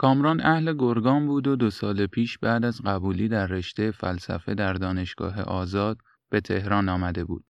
کامران 0.00 0.40
اهل 0.40 0.74
گرگان 0.78 1.26
بود 1.26 1.46
و 1.46 1.56
دو 1.56 1.70
سال 1.70 2.06
پیش 2.06 2.38
بعد 2.38 2.64
از 2.64 2.82
قبولی 2.82 3.28
در 3.28 3.46
رشته 3.46 3.90
فلسفه 3.90 4.54
در 4.54 4.72
دانشگاه 4.72 5.40
آزاد 5.40 5.98
به 6.30 6.40
تهران 6.40 6.88
آمده 6.88 7.24
بود. 7.24 7.44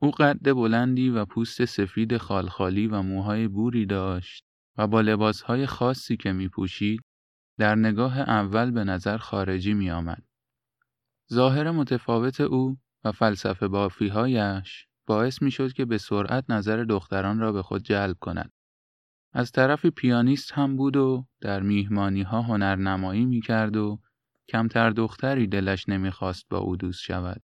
او 0.00 0.10
قد 0.10 0.52
بلندی 0.52 1.10
و 1.10 1.24
پوست 1.24 1.64
سفید 1.64 2.16
خالخالی 2.16 2.86
و 2.86 3.02
موهای 3.02 3.48
بوری 3.48 3.86
داشت 3.86 4.44
و 4.78 4.86
با 4.86 5.00
لباسهای 5.00 5.66
خاصی 5.66 6.16
که 6.16 6.32
می 6.32 6.48
پوشید 6.48 7.00
در 7.58 7.74
نگاه 7.74 8.18
اول 8.18 8.70
به 8.70 8.84
نظر 8.84 9.16
خارجی 9.16 9.74
می 9.74 9.90
آمد. 9.90 10.22
ظاهر 11.32 11.70
متفاوت 11.70 12.40
او 12.40 12.76
و 13.04 13.12
فلسفه 13.12 13.68
بافیهایش 13.68 14.86
باعث 15.06 15.42
می 15.42 15.50
شد 15.50 15.72
که 15.72 15.84
به 15.84 15.98
سرعت 15.98 16.44
نظر 16.48 16.84
دختران 16.84 17.38
را 17.38 17.52
به 17.52 17.62
خود 17.62 17.82
جلب 17.82 18.16
کند. 18.20 18.52
از 19.32 19.52
طرفی 19.52 19.90
پیانیست 19.90 20.52
هم 20.52 20.76
بود 20.76 20.96
و 20.96 21.26
در 21.40 21.60
میهمانی 21.60 22.22
ها 22.22 22.42
هنرنمایی 22.42 23.24
می 23.24 23.40
کرد 23.40 23.76
و 23.76 24.00
کمتر 24.48 24.90
دختری 24.90 25.46
دلش 25.46 25.88
نمی‌خواست 25.88 26.46
با 26.50 26.58
او 26.58 26.76
دوست 26.76 27.00
شود. 27.00 27.42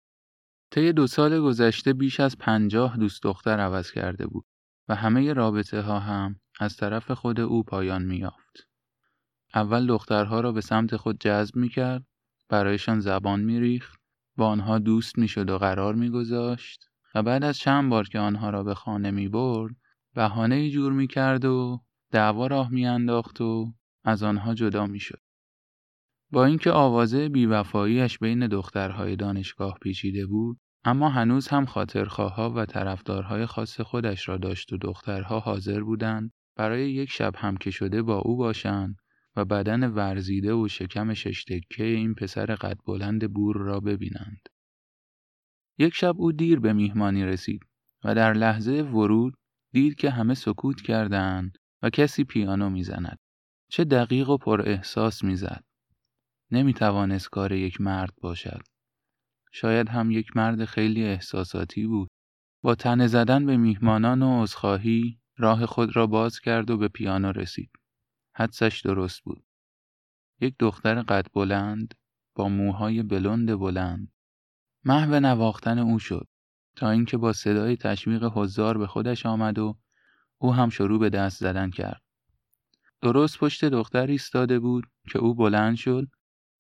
طی 0.71 0.93
دو 0.93 1.07
سال 1.07 1.41
گذشته 1.41 1.93
بیش 1.93 2.21
از 2.21 2.39
پنجاه 2.39 2.97
دوست 2.97 3.23
دختر 3.23 3.61
عوض 3.61 3.91
کرده 3.91 4.27
بود 4.27 4.45
و 4.89 4.95
همه 4.95 5.33
رابطه 5.33 5.81
ها 5.81 5.99
هم 5.99 6.37
از 6.61 6.77
طرف 6.77 7.11
خود 7.11 7.41
او 7.41 7.63
پایان 7.63 8.03
میافت. 8.03 8.69
اول 9.55 9.87
دخترها 9.87 10.41
را 10.41 10.53
به 10.53 10.61
سمت 10.61 10.97
خود 10.97 11.21
جذب 11.21 11.57
می 11.57 11.69
کرد، 11.69 12.07
برایشان 12.49 13.01
زبان 13.01 13.41
می 13.41 13.61
ریخت، 13.61 14.01
با 14.37 14.49
آنها 14.49 14.79
دوست 14.79 15.19
می 15.19 15.29
شد 15.29 15.51
و 15.51 15.59
قرار 15.59 15.95
می 15.95 16.11
گذاشت 16.11 16.85
و 17.15 17.23
بعد 17.23 17.45
از 17.45 17.59
چند 17.59 17.91
بار 17.91 18.09
که 18.09 18.19
آنها 18.19 18.51
را 18.51 18.63
به 18.63 18.75
خانه 18.75 19.11
می 19.11 19.29
برد، 19.29 19.77
بهانه 20.15 20.71
جور 20.71 20.93
می 20.93 21.07
کرد 21.07 21.45
و 21.45 21.81
دعوا 22.11 22.47
راه 22.47 22.71
می 22.71 22.87
انداخت 22.87 23.41
و 23.41 23.75
از 24.05 24.23
آنها 24.23 24.55
جدا 24.55 24.87
می 24.87 25.01
شد. 25.01 25.21
با 26.31 26.45
اینکه 26.45 26.71
آوازه 26.71 27.29
بیوفاییش 27.29 28.19
بین 28.19 28.47
دخترهای 28.47 29.17
دانشگاه 29.17 29.79
پیچیده 29.83 30.27
بود، 30.27 30.59
اما 30.85 31.09
هنوز 31.09 31.49
هم 31.49 31.67
خاطرخواها 31.67 32.51
و 32.51 32.67
طرفدارهای 32.67 33.47
خاص 33.47 33.81
خودش 33.81 34.29
را 34.29 34.37
داشت 34.37 34.73
و 34.73 34.77
دخترها 34.77 35.41
حاضر 35.41 35.81
بودند 35.81 36.33
برای 36.57 36.93
یک 36.93 37.11
شب 37.11 37.33
هم 37.37 37.57
که 37.57 37.71
شده 37.71 38.03
با 38.03 38.19
او 38.19 38.37
باشند 38.37 38.97
و 39.37 39.45
بدن 39.45 39.91
ورزیده 39.91 40.53
و 40.53 40.69
شکم 40.69 41.15
ششتکه 41.15 41.85
این 41.85 42.15
پسر 42.15 42.47
قد 42.47 42.79
بلند 42.87 43.33
بور 43.33 43.57
را 43.57 43.81
ببینند. 43.81 44.49
یک 45.79 45.95
شب 45.95 46.15
او 46.17 46.33
دیر 46.33 46.61
به 46.61 46.73
میهمانی 46.73 47.25
رسید 47.25 47.61
و 48.05 48.15
در 48.15 48.33
لحظه 48.33 48.83
ورود 48.83 49.35
دید 49.73 49.95
که 49.95 50.11
همه 50.11 50.35
سکوت 50.35 50.81
کردند 50.81 51.59
و 51.83 51.91
کسی 51.91 52.25
پیانو 52.25 52.71
می‌زند. 52.71 53.19
چه 53.71 53.85
دقیق 53.85 54.29
و 54.29 54.39
پر 54.39 54.63
احساس 54.63 55.25
می‌زد. 55.25 55.65
نمی 56.51 56.75
توانست 56.75 57.31
کار 57.31 57.53
یک 57.53 57.81
مرد 57.81 58.15
باشد. 58.21 58.63
شاید 59.53 59.89
هم 59.89 60.11
یک 60.11 60.37
مرد 60.37 60.65
خیلی 60.65 61.05
احساساتی 61.05 61.87
بود. 61.87 62.11
با 62.63 62.75
تنه 62.75 63.07
زدن 63.07 63.47
به 63.47 63.57
میهمانان 63.57 64.23
و 64.23 64.43
عذرخواهی 64.43 65.21
راه 65.37 65.67
خود 65.67 65.97
را 65.97 66.07
باز 66.07 66.41
کرد 66.41 66.71
و 66.71 66.77
به 66.77 66.89
پیانو 66.89 67.33
رسید. 67.33 67.71
حدسش 68.37 68.81
درست 68.85 69.23
بود. 69.23 69.45
یک 70.41 70.55
دختر 70.59 71.03
قد 71.03 71.27
بلند 71.35 71.95
با 72.35 72.49
موهای 72.49 73.03
بلند 73.03 73.59
بلند 73.59 74.13
محو 74.85 75.21
نواختن 75.21 75.79
او 75.79 75.99
شد 75.99 76.29
تا 76.77 76.91
اینکه 76.91 77.17
با 77.17 77.33
صدای 77.33 77.77
تشویق 77.77 78.25
حضار 78.25 78.79
به 78.79 78.87
خودش 78.87 79.27
آمد 79.27 79.59
و 79.59 79.79
او 80.39 80.55
هم 80.55 80.69
شروع 80.69 81.01
به 81.01 81.11
دست 81.11 81.41
زدن 81.41 81.71
کرد. 81.71 82.03
درست 83.03 83.39
پشت 83.39 83.65
دختر 83.65 84.07
ایستاده 84.07 84.59
بود 84.59 84.87
که 85.09 85.19
او 85.19 85.35
بلند 85.35 85.77
شد، 85.77 86.09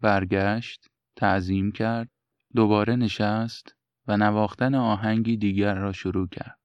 برگشت، 0.00 0.86
تعظیم 1.16 1.72
کرد، 1.72 2.10
دوباره 2.54 2.96
نشست 2.96 3.76
و 4.06 4.16
نواختن 4.16 4.74
آهنگی 4.74 5.36
دیگر 5.36 5.74
را 5.74 5.92
شروع 5.92 6.28
کرد. 6.28 6.58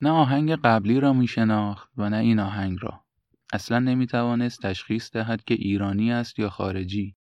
نه 0.00 0.10
آهنگ 0.10 0.52
قبلی 0.52 1.00
را 1.00 1.12
می 1.12 1.26
شناخت 1.26 1.90
و 1.96 2.10
نه 2.10 2.16
این 2.16 2.40
آهنگ 2.40 2.78
را. 2.82 3.04
اصلا 3.52 3.78
نمی 3.78 4.06
توانست 4.06 4.62
تشخیص 4.62 5.10
دهد 5.12 5.44
که 5.44 5.54
ایرانی 5.54 6.12
است 6.12 6.38
یا 6.38 6.50
خارجی. 6.50 7.16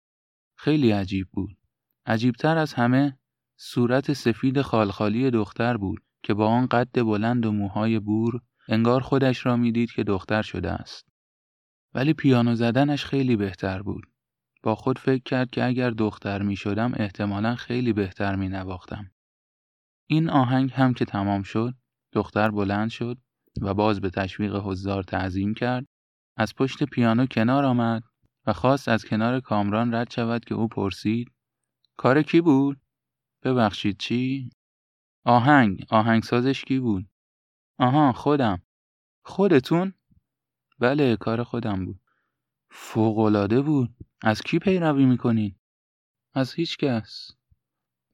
خیلی 0.55 0.91
عجیب 0.91 1.27
بود. 1.31 1.57
عجیبتر 2.05 2.57
از 2.57 2.73
همه 2.73 3.17
صورت 3.63 4.13
سفید 4.13 4.61
خالخالی 4.61 5.31
دختر 5.31 5.77
بود 5.77 6.03
که 6.23 6.33
با 6.33 6.47
آن 6.47 6.65
قد 6.65 7.01
بلند 7.01 7.45
و 7.45 7.51
موهای 7.51 7.99
بور 7.99 8.41
انگار 8.67 9.01
خودش 9.01 9.45
را 9.45 9.55
می‌دید 9.55 9.91
که 9.91 10.03
دختر 10.03 10.41
شده 10.41 10.71
است. 10.71 11.09
ولی 11.93 12.13
پیانو 12.13 12.55
زدنش 12.55 13.05
خیلی 13.05 13.35
بهتر 13.35 13.81
بود. 13.81 14.03
با 14.63 14.75
خود 14.75 14.99
فکر 14.99 15.23
کرد 15.23 15.49
که 15.49 15.65
اگر 15.65 15.89
دختر 15.89 16.41
می 16.41 16.55
شدم 16.55 16.91
احتمالا 16.95 17.55
خیلی 17.55 17.93
بهتر 17.93 18.35
می 18.35 18.49
نواختم. 18.49 19.11
این 20.07 20.29
آهنگ 20.29 20.71
هم 20.73 20.93
که 20.93 21.05
تمام 21.05 21.43
شد 21.43 21.73
دختر 22.13 22.51
بلند 22.51 22.89
شد 22.89 23.17
و 23.61 23.73
باز 23.73 24.01
به 24.01 24.09
تشویق 24.09 24.55
حضار 24.55 25.03
تعظیم 25.03 25.53
کرد 25.53 25.85
از 26.37 26.55
پشت 26.55 26.83
پیانو 26.83 27.25
کنار 27.25 27.65
آمد 27.65 28.03
و 28.45 28.53
خواست 28.53 28.87
از 28.87 29.05
کنار 29.05 29.39
کامران 29.39 29.93
رد 29.93 30.11
شود 30.11 30.45
که 30.45 30.55
او 30.55 30.67
پرسید 30.67 31.31
کار 31.97 32.21
کی 32.21 32.41
بود؟ 32.41 32.81
ببخشید 33.43 33.97
چی؟ 33.97 34.49
آهنگ 35.23 35.85
آهنگسازش 35.89 36.65
کی 36.65 36.79
بود؟ 36.79 37.05
آها 37.77 38.11
خودم 38.11 38.61
خودتون؟ 39.23 39.93
بله 40.79 41.15
کار 41.15 41.43
خودم 41.43 41.85
بود 41.85 41.99
فوقلاده 42.71 43.61
بود 43.61 43.95
از 44.21 44.41
کی 44.41 44.59
پیروی 44.59 45.05
می‌کنین؟ 45.05 45.55
از 46.33 46.53
هیچ 46.53 46.77
کس 46.77 47.31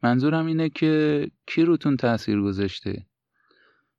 منظورم 0.04 0.46
اینه 0.46 0.70
که 0.70 1.26
کی 1.48 1.62
روتون 1.62 1.98
تأثیر 1.98 2.42
گذاشته؟ 2.42 3.08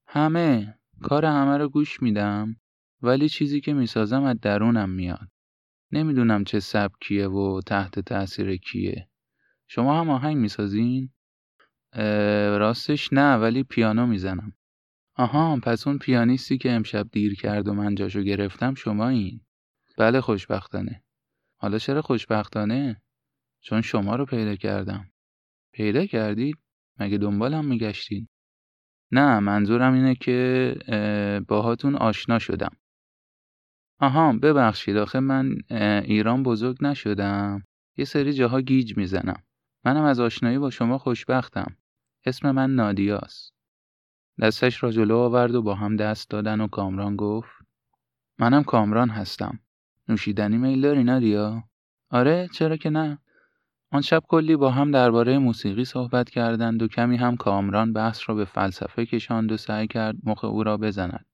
همه 0.07 0.79
کار 1.03 1.25
همه 1.25 1.57
رو 1.57 1.69
گوش 1.69 2.03
میدم 2.03 2.57
ولی 3.03 3.29
چیزی 3.29 3.61
که 3.61 3.73
می‌سازم 3.73 4.23
از 4.23 4.41
درونم 4.41 4.91
میاد 4.91 5.29
نمی‌دونم 5.93 6.45
چه 6.45 6.61
سبکیه 6.61 7.29
و 7.29 7.61
تحت 7.67 8.01
تاثیر 8.01 8.57
کیه 8.57 9.09
شما 9.67 10.01
هم 10.01 10.11
آهنگ 10.11 10.37
می‌سازین؟ 10.37 11.13
راستش 12.59 13.13
نه 13.13 13.37
ولی 13.37 13.63
پیانو 13.63 14.07
می‌زنم. 14.07 14.53
آها 15.15 15.61
پس 15.63 15.87
اون 15.87 15.99
پیانیستی 15.99 16.59
که 16.59 16.73
امشب 16.73 17.09
دیر 17.13 17.35
کرد 17.35 17.69
و 17.69 17.75
من 17.75 17.95
جاشو 17.95 18.23
گرفتم 18.23 18.75
شما 18.75 19.09
این. 19.09 19.41
بله 19.99 20.21
خوشبختانه. 20.21 21.03
حالا 21.61 21.79
چرا 21.79 22.03
خوشبختانه؟ 22.03 23.03
چون 23.61 23.81
شما 23.81 24.17
رو 24.17 24.27
پیدا 24.27 24.57
کردم. 24.57 25.11
پیدا 25.73 26.07
کردید؟ 26.07 26.57
مگه 26.99 27.19
دنبالم 27.19 27.65
میگشتید؟ 27.65 28.29
نه 29.13 29.39
منظورم 29.39 29.95
اینه 29.95 30.15
که 30.15 30.77
باهاتون 31.49 31.95
آشنا 31.95 32.39
شدم. 32.39 32.77
آها 34.01 34.33
ببخشید 34.33 34.97
آخه 34.97 35.21
من 35.21 35.55
ایران 36.05 36.43
بزرگ 36.43 36.77
نشدم. 36.81 37.65
یه 37.97 38.05
سری 38.05 38.33
جاها 38.33 38.61
گیج 38.61 38.97
می‌زنم. 38.97 39.43
منم 39.85 40.03
از 40.03 40.21
آشنایی 40.21 40.59
با 40.59 40.71
شما 40.71 40.99
خوشبختم. 40.99 41.77
اسم 42.29 42.51
من 42.51 42.71
نادیاست 42.71 43.55
دستش 44.41 44.83
را 44.83 44.91
جلو 44.91 45.17
آورد 45.17 45.55
و 45.55 45.63
با 45.63 45.75
هم 45.75 45.97
دست 45.97 46.31
دادن 46.31 46.61
و 46.61 46.69
کامران 46.69 47.17
گفت 47.17 47.51
منم 48.39 48.65
کامران 48.65 49.09
هستم. 49.11 49.59
نوشیدنی 50.09 50.59
میل 50.59 50.81
داری 50.81 51.05
نادیا؟ 51.05 51.65
آره 52.11 52.49
چرا 52.53 52.77
که 52.77 52.91
نه. 52.91 53.19
آن 53.93 54.01
شب 54.01 54.23
کلی 54.29 54.57
با 54.57 54.71
هم 54.71 54.91
درباره 54.91 55.39
موسیقی 55.39 55.85
صحبت 55.85 56.31
کردند 56.31 56.83
و 56.83 56.89
کمی 56.89 57.17
هم 57.17 57.37
کامران 57.37 57.93
بحث 57.93 58.21
را 58.27 58.35
به 58.35 58.45
فلسفه 58.45 59.07
کشاند 59.07 59.53
و 59.53 59.57
سعی 59.57 59.87
کرد 59.87 60.17
مخ 60.25 60.45
او 60.45 60.63
را 60.63 60.77
بزند. 60.77 61.27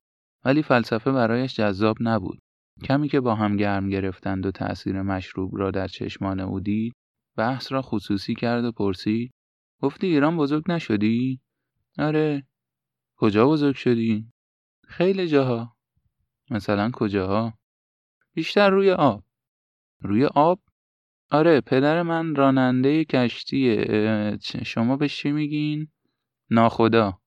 ولی 0.44 0.62
فلسفه 0.62 1.12
برایش 1.12 1.56
جذاب 1.56 1.96
نبود. 2.00 2.38
کمی 2.84 3.08
که 3.08 3.20
با 3.20 3.34
هم 3.34 3.56
گرم 3.56 3.88
گرفتند 3.88 4.46
و 4.46 4.50
تأثیر 4.50 5.02
مشروب 5.02 5.58
را 5.58 5.70
در 5.70 5.86
چشمان 5.86 6.40
او 6.40 6.60
دید 6.60 6.94
بحث 7.36 7.72
را 7.72 7.82
خصوصی 7.82 8.34
کرد 8.34 8.64
و 8.64 8.72
پرسید 8.72 9.33
گفتی 9.84 10.06
ایران 10.06 10.36
بزرگ 10.36 10.70
نشدی؟ 10.70 11.40
آره 11.98 12.46
کجا 13.16 13.48
بزرگ 13.48 13.74
شدی؟ 13.74 14.26
خیلی 14.88 15.28
جاها 15.28 15.76
مثلا 16.50 16.90
کجاها؟ 16.90 17.54
بیشتر 18.34 18.70
روی 18.70 18.90
آب 18.90 19.24
روی 20.00 20.24
آب؟ 20.24 20.60
آره 21.30 21.60
پدر 21.60 22.02
من 22.02 22.34
راننده 22.34 23.04
کشتیه 23.04 24.38
شما 24.64 24.96
به 24.96 25.08
چی 25.08 25.32
میگین؟ 25.32 25.88
ناخدا 26.50 27.18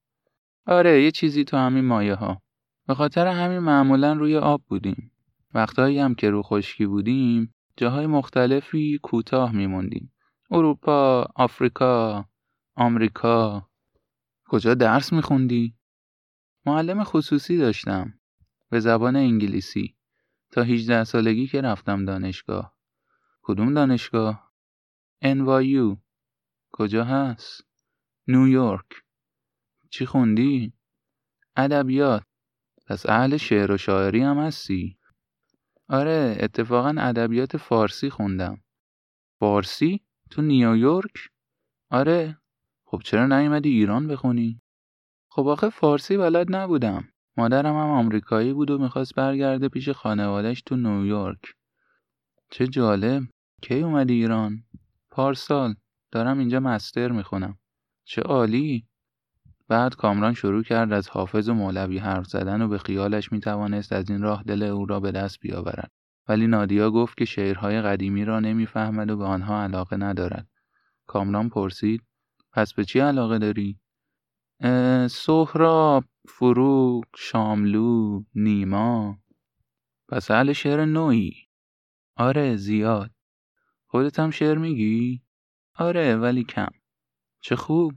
آره 0.68 1.04
یه 1.04 1.12
چیزی 1.12 1.44
تو 1.44 1.57
همین 1.57 1.86
مایه 1.86 2.13
ها 2.13 2.42
به 2.88 2.95
خاطر 2.95 3.27
همین 3.27 3.59
معمولا 3.59 4.13
روی 4.13 4.38
آب 4.38 4.62
بودیم 4.68 5.12
وقتهایی 5.54 6.00
هم 6.00 6.15
که 6.15 6.30
رو 6.30 6.44
خشکی 6.44 6.86
بودیم 6.86 7.54
جاهای 7.77 8.07
مختلفی 8.07 9.00
کوتاه 9.04 9.51
میموندیم 9.51 10.13
اروپا، 10.51 11.27
آفریقا، 11.36 12.25
آمریکا 12.79 13.69
کجا 14.45 14.74
درس 14.74 15.13
میخوندی؟ 15.13 15.75
معلم 16.65 17.03
خصوصی 17.03 17.57
داشتم 17.57 18.19
به 18.69 18.79
زبان 18.79 19.15
انگلیسی 19.15 19.97
تا 20.51 20.63
18 20.63 21.03
سالگی 21.03 21.47
که 21.47 21.62
رفتم 21.62 22.06
دانشگاه 22.06 22.77
کدوم 23.41 23.74
دانشگاه؟ 23.74 24.53
NYU 25.24 25.97
کجا 26.71 27.03
هست؟ 27.03 27.62
نیویورک 28.27 29.03
چی 29.89 30.06
خوندی؟ 30.06 30.73
ادبیات 31.56 32.23
پس 32.88 33.09
اهل 33.09 33.38
شعر 33.38 33.71
و 33.71 33.77
شاعری 33.77 34.21
هم 34.21 34.38
هستی؟ 34.38 35.00
آره 35.89 36.38
اتفاقا 36.39 36.95
ادبیات 36.97 37.57
فارسی 37.57 38.09
خوندم 38.09 38.63
فارسی؟ 39.39 40.06
تو 40.31 40.41
نیویورک؟ 40.41 41.30
آره 41.89 42.38
خب 42.89 43.01
چرا 43.04 43.25
نیومدی 43.28 43.69
ایران 43.69 44.07
بخونی؟ 44.07 44.62
خب 45.30 45.48
آخه 45.48 45.69
فارسی 45.69 46.18
بلد 46.18 46.56
نبودم. 46.56 47.04
مادرم 47.38 47.75
هم 47.75 47.89
آمریکایی 47.89 48.54
بود 48.54 48.72
و 48.72 48.78
می‌خواست 48.78 49.16
برگرده 49.16 49.69
پیش 49.69 49.89
خانوادش 49.89 50.62
تو 50.62 50.75
نیویورک. 50.75 51.39
چه 52.50 52.68
جالب. 52.68 53.24
کی 53.62 53.81
اومدی 53.81 54.13
ایران؟ 54.13 54.63
پارسال. 55.12 55.75
دارم 56.12 56.39
اینجا 56.39 56.60
مستر 56.60 57.12
می‌خونم. 57.12 57.57
چه 58.06 58.22
عالی. 58.22 58.88
بعد 59.68 59.95
کامران 59.95 60.33
شروع 60.33 60.63
کرد 60.63 60.94
از 60.94 61.10
حافظ 61.10 61.50
و 61.50 61.54
مولوی 61.54 61.98
حرف 61.98 62.28
زدن 62.28 62.62
و 62.62 62.68
به 62.68 62.78
خیالش 62.78 63.31
می‌توانست 63.31 63.94
از 63.94 64.10
این 64.10 64.22
راه 64.22 64.44
دل 64.44 64.63
او 64.63 64.86
را 64.86 65.00
به 65.00 65.12
دست 65.12 65.40
بیاورد. 65.40 65.92
ولی 66.28 66.48
نادیا 66.48 66.92
گفت 66.92 67.18
که 67.18 67.25
شعرهای 67.25 67.81
قدیمی 67.81 68.25
را 68.25 68.40
نمی‌فهمد 68.40 69.10
و 69.10 69.18
به 69.18 69.25
آنها 69.25 69.63
علاقه 69.63 69.98
ندارد. 69.98 70.48
کامران 71.07 71.50
پرسید 71.50 72.01
پس 72.57 72.74
به 72.74 72.86
چی 72.86 73.00
علاقه 73.00 73.38
داری؟ 73.38 73.80
سهراب، 75.09 76.04
فروغ، 76.27 77.06
شاملو، 77.18 78.24
نیما 78.36 79.18
پس 80.09 80.31
اهل 80.31 80.54
شعر 80.54 80.86
نوعی 80.86 81.33
آره 82.15 82.56
زیاد 82.56 83.12
خودت 83.88 84.19
هم 84.19 84.31
شعر 84.31 84.57
میگی؟ 84.57 85.24
آره 85.75 86.15
ولی 86.15 86.44
کم 86.44 86.69
چه 87.42 87.56
خوب 87.56 87.94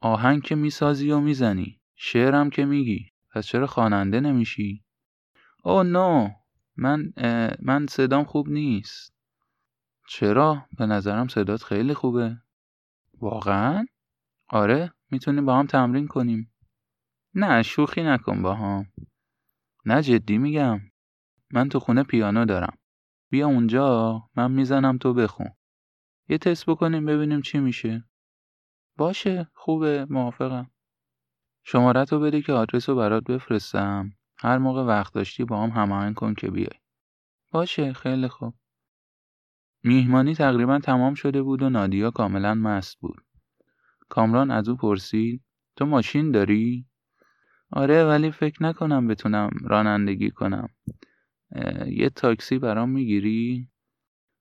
آهنگ 0.00 0.42
که 0.42 0.54
می‌سازی 0.54 1.10
و 1.10 1.20
می‌زنی 1.20 1.80
شعرم 1.96 2.50
که 2.50 2.64
میگی 2.64 3.10
پس 3.34 3.46
چرا 3.46 3.66
خواننده 3.66 4.20
نمیشی؟ 4.20 4.84
او 5.64 5.82
نو 5.82 6.28
من 6.76 7.12
من 7.62 7.86
صدام 7.86 8.24
خوب 8.24 8.48
نیست 8.48 9.14
چرا؟ 10.08 10.66
به 10.78 10.86
نظرم 10.86 11.28
صدات 11.28 11.62
خیلی 11.62 11.94
خوبه 11.94 12.36
واقعا؟ 13.20 13.86
آره 14.52 14.92
می‌تونیم 15.10 15.46
با 15.46 15.58
هم 15.58 15.66
تمرین 15.66 16.06
کنیم. 16.06 16.54
نه 17.34 17.62
شوخی 17.62 18.02
نکن 18.02 18.42
با 18.42 18.54
هم 18.54 18.92
نه 19.86 20.02
جدی 20.02 20.38
میگم. 20.38 20.80
من 21.52 21.68
تو 21.68 21.78
خونه 21.80 22.02
پیانو 22.02 22.44
دارم. 22.44 22.78
بیا 23.30 23.46
اونجا 23.46 24.18
من 24.36 24.50
می‌زنم 24.50 24.98
تو 24.98 25.14
بخون. 25.14 25.48
یه 26.28 26.38
تست 26.38 26.66
بکنیم 26.66 27.06
ببینیم 27.06 27.42
چی 27.42 27.58
میشه. 27.58 28.04
باشه 28.96 29.50
خوبه 29.54 30.06
موافقم. 30.10 30.70
شمارت 31.64 32.12
رو 32.12 32.20
بده 32.20 32.42
که 32.42 32.52
آدرس 32.52 32.88
رو 32.88 32.96
برات 32.96 33.24
بفرستم. 33.24 34.12
هر 34.38 34.58
موقع 34.58 34.82
وقت 34.82 35.14
داشتی 35.14 35.44
با 35.44 35.62
هم 35.62 35.70
هماهنگ 35.70 36.14
کن 36.14 36.34
که 36.34 36.50
بیای. 36.50 36.80
باشه 37.50 37.92
خیلی 37.92 38.28
خوب. 38.28 38.54
میهمانی 39.84 40.34
تقریبا 40.34 40.78
تمام 40.78 41.14
شده 41.14 41.42
بود 41.42 41.62
و 41.62 41.70
نادیا 41.70 42.10
کاملا 42.10 42.54
مست 42.54 42.98
بود. 43.00 43.24
کامران 44.12 44.50
از 44.50 44.68
او 44.68 44.76
پرسید 44.76 45.42
تو 45.76 45.86
ماشین 45.86 46.30
داری؟ 46.30 46.86
آره 47.70 48.04
ولی 48.04 48.30
فکر 48.30 48.62
نکنم 48.62 49.06
بتونم 49.06 49.50
رانندگی 49.64 50.30
کنم. 50.30 50.68
یه 51.86 52.10
تاکسی 52.10 52.58
برام 52.58 52.88
می‌گیری؟ 52.88 53.68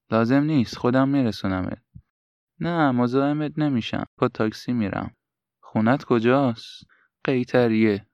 لازم 0.10 0.44
نیست 0.44 0.78
خودم 0.78 1.10
میرسونمت. 1.10 1.82
نه 2.60 2.92
مزاحمت 2.92 3.60
نمیشم 3.60 4.06
با 4.18 4.28
تاکسی 4.28 4.74
میرم. 4.74 5.16
خونت 5.60 6.04
کجاست؟ 6.04 6.84
قیتریه. 7.24 8.06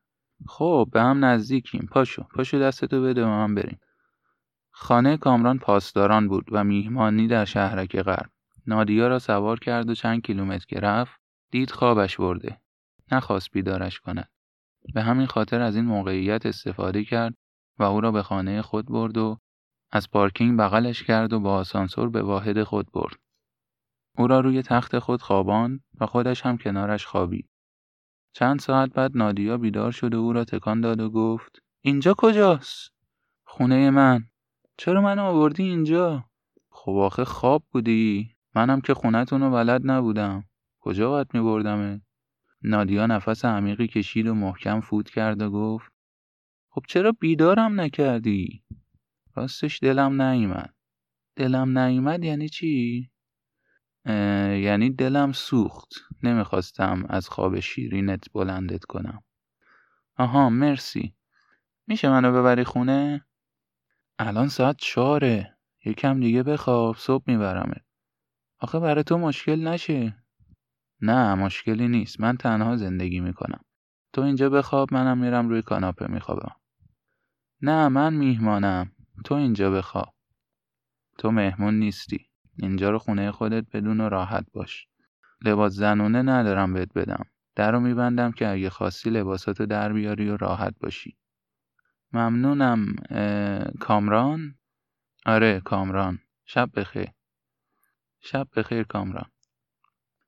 خب 0.48 0.90
به 0.92 1.02
هم 1.02 1.26
نزدیکیم. 1.26 1.88
پاشو 1.92 2.24
پاشو 2.24 2.60
دستتو 2.60 3.04
بده 3.04 3.26
و 3.26 3.28
من 3.28 3.56
بریم. 3.56 3.80
خانه 4.72 5.18
کامران 5.18 5.60
پاسداران 5.60 6.28
بود 6.28 6.46
و 6.52 6.64
میهمانی 6.64 7.28
در 7.28 7.46
شهرک 7.46 8.02
غرب. 8.02 8.30
نادیا 8.68 9.08
را 9.08 9.20
سوار 9.20 9.60
کرد 9.60 9.90
و 9.90 9.96
چند 9.96 10.22
کیلومتر 10.22 10.66
که 10.66 10.80
رفت 10.80 11.27
دید 11.52 11.72
خوابش 11.72 12.18
برده 12.18 12.62
نخواست 13.12 13.52
بیدارش 13.52 14.00
کند 14.00 14.30
به 14.94 15.04
همین 15.04 15.26
خاطر 15.26 15.62
از 15.62 15.76
این 15.76 15.86
موقعیت 15.86 16.46
استفاده 16.46 17.04
کرد 17.04 17.34
و 17.80 17.84
او 17.84 18.02
را 18.02 18.12
به 18.12 18.24
خانه 18.24 18.62
خود 18.62 18.86
برد 18.86 19.18
و 19.18 19.38
از 19.92 20.12
پارکینگ 20.12 20.60
بغلش 20.60 21.04
کرد 21.04 21.34
و 21.34 21.40
با 21.40 21.56
آسانسور 21.56 22.10
به 22.10 22.22
واحد 22.22 22.64
خود 22.64 22.92
برد. 22.92 23.20
او 24.18 24.28
را 24.28 24.40
روی 24.40 24.62
تخت 24.62 25.00
خود 25.00 25.22
خواباند 25.22 25.84
و 26.00 26.06
خودش 26.06 26.46
هم 26.46 26.58
کنارش 26.58 27.06
خوابید. 27.06 27.50
چند 28.34 28.60
ساعت 28.60 28.94
بعد 28.94 29.18
نادیا 29.18 29.58
بیدار 29.58 29.92
شد 29.92 30.14
و 30.14 30.18
او 30.18 30.34
را 30.34 30.46
تکان 30.46 30.82
داد 30.82 31.02
و 31.02 31.10
گفت 31.10 31.60
اینجا 31.82 32.14
کجاست؟ 32.18 32.92
خونه 33.44 33.90
من. 33.90 34.24
چرا 34.78 35.02
من 35.02 35.20
آوردی 35.20 35.64
اینجا؟ 35.64 36.26
خب 36.72 36.92
آخه 36.92 37.26
خواب 37.26 37.64
بودی. 37.72 38.36
منم 38.56 38.82
که 38.82 38.94
خونتون 38.94 39.42
رو 39.42 39.52
بلد 39.52 39.82
نبودم. 39.84 40.44
کجا 40.88 41.10
باید 41.10 41.28
می 41.34 41.42
بردمه؟ 41.42 42.02
نادیا 42.62 43.06
نفس 43.06 43.46
عمیقی 43.46 43.88
کشید 43.88 44.28
و 44.28 44.34
محکم 44.34 44.80
فوت 44.80 45.10
کرد 45.10 45.42
و 45.42 45.50
گفت 45.50 45.92
خب 46.70 46.82
چرا 46.88 47.12
بیدارم 47.12 47.82
نکردی؟ 47.82 48.64
راستش 49.36 49.80
دلم 49.82 50.22
نیومد 50.22 50.74
دلم 51.36 51.80
نیومد 51.80 52.24
یعنی 52.24 52.50
چی؟ 52.50 53.10
یعنی 54.66 54.90
دلم 54.90 55.32
سوخت 55.32 55.94
نمی‌خواستم 56.24 57.06
از 57.10 57.30
خواب 57.30 57.60
شیرینت 57.60 58.32
بلندت 58.34 58.86
کنم 58.86 59.24
آها 60.18 60.50
مرسی 60.50 61.16
میشه 61.88 62.10
منو 62.10 62.32
ببری 62.32 62.64
خونه؟ 62.64 63.26
الان 64.20 64.48
ساعت 64.48 64.76
چاره 64.80 65.58
یکم 65.86 66.20
دیگه 66.20 66.44
بخواب 66.44 66.96
صبح 66.98 67.24
میبرمت 67.28 67.86
آخه 68.60 68.80
برای 68.80 69.04
تو 69.04 69.18
مشکل 69.18 69.68
نشه 69.68 70.27
نه 71.02 71.36
مشکلی 71.36 71.88
نیست. 71.88 72.22
من 72.22 72.38
تنها 72.38 72.76
زندگی 72.76 73.20
می‌کنم. 73.20 73.60
تو 74.14 74.22
اینجا 74.22 74.50
بخواب 74.50 74.94
منم 74.94 75.18
میرم 75.18 75.50
روی 75.50 75.62
کاناپه 75.62 76.08
میخوابم. 76.08 76.56
نه 77.62 77.88
من 77.88 78.14
میهمانم. 78.14 78.92
تو 79.26 79.36
اینجا 79.36 79.72
بخواب. 79.72 80.14
تو 81.18 81.32
مهمون 81.32 81.74
نیستی. 81.74 82.30
اینجا 82.60 82.90
رو 82.90 83.00
خونه 83.00 83.32
خودت 83.32 83.66
بدون 83.74 84.02
و 84.02 84.10
راحت 84.10 84.46
باش. 84.54 84.88
لباس 85.42 85.74
زنونه 85.74 86.22
ندارم 86.22 86.74
بهت 86.74 86.94
بدم. 86.94 87.26
در 87.56 87.72
رو 87.72 87.80
میبندم 87.80 88.32
که 88.32 88.48
اگه 88.48 88.70
خواستی 88.70 89.10
لباساتو 89.10 89.66
در 89.66 89.94
بیاری 89.94 90.30
و 90.30 90.38
راحت 90.38 90.76
باشی. 90.80 91.18
ممنونم 92.14 92.96
کامران؟ 93.80 94.56
آره 95.26 95.60
کامران. 95.60 96.20
شب 96.46 96.70
بخیر. 96.76 97.10
شب 98.20 98.48
بخیر 98.56 98.84
کامران. 98.84 99.30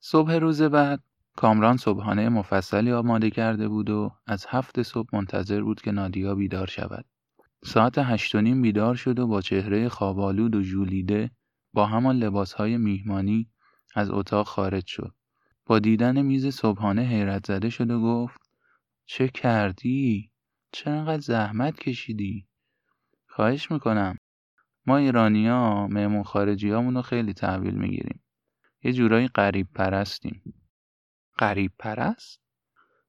صبح 0.02 0.34
روز 0.34 0.62
بعد 0.62 1.04
کامران 1.36 1.78
صبحانه 1.78 2.30
مفصلی 2.30 2.92
آماده 2.92 3.30
کرده 3.30 3.68
بود 3.68 3.90
و 3.90 4.12
از 4.28 4.46
هفت 4.50 4.82
صبح 4.82 5.10
منتظر 5.14 5.62
بود 5.62 5.82
که 5.82 5.92
نادیا 5.92 6.36
بیدار 6.36 6.68
شود. 6.68 7.06
ساعت 7.64 7.98
هشت 7.98 8.36
و 8.36 8.42
نیم 8.42 8.62
بیدار 8.62 8.96
شد 8.96 9.20
و 9.20 9.28
با 9.28 9.42
چهره 9.42 9.90
خوابالود 9.90 10.56
و 10.56 10.64
ژولیده 10.64 11.32
با 11.74 11.86
همان 11.86 12.18
لباسهای 12.18 12.78
میهمانی 12.78 13.50
از 13.96 14.10
اتاق 14.10 14.48
خارج 14.48 14.86
شد. 14.86 15.14
با 15.66 15.80
دیدن 15.80 16.22
میز 16.22 16.48
صبحانه 16.48 17.02
حیرت 17.02 17.46
زده 17.46 17.70
شد 17.70 17.92
و 17.92 18.02
گفت 18.02 18.42
چه 19.06 19.28
کردی؟ 19.28 20.32
چرا 20.72 20.94
انقدر 20.94 21.20
زحمت 21.22 21.80
کشیدی؟ 21.80 22.48
خواهش 23.28 23.72
می‌کنم. 23.72 24.18
ما 24.86 24.98
ایرانیا 24.98 25.88
مهمون 25.88 26.24
خارجی 26.24 26.70
رو 26.70 27.02
خیلی 27.02 27.34
تحویل 27.34 27.76
می‌گیریم. 27.76 28.22
یه 28.84 28.94
جورایی 28.94 29.28
قریب 29.28 29.68
پرستیم. 29.76 30.42
قریب 31.38 31.72
پرست؟ 31.80 32.42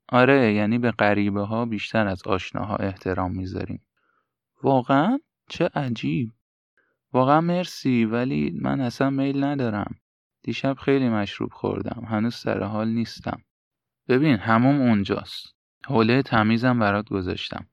آره 0.09 0.53
یعنی 0.55 0.79
به 0.79 0.91
غریبه 0.91 1.43
ها 1.43 1.65
بیشتر 1.65 2.07
از 2.07 2.23
آشناها 2.27 2.77
احترام 2.77 3.33
می‌ذاریم. 3.33 3.87
واقعا؟ 4.63 5.19
چه 5.49 5.71
عجیب. 5.75 6.33
واقعا 7.13 7.41
مرسی 7.41 8.05
ولی 8.05 8.59
من 8.63 8.81
اصلا 8.81 9.11
میل 9.11 9.45
ندارم. 9.45 9.95
دیشب 10.43 10.75
خیلی 10.75 11.09
مشروب 11.09 11.51
خوردم. 11.53 12.05
هنوز 12.09 12.35
سر 12.35 12.63
حال 12.63 12.89
نیستم. 12.89 13.43
ببین 14.09 14.37
هموم 14.37 14.81
اونجاست. 14.81 15.47
حوله 15.87 16.23
تمیزم 16.23 16.79
برات 16.79 17.09
گذاشتم. 17.09 17.67